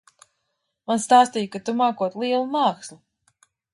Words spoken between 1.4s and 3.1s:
ka tu mākot lielu mākslu.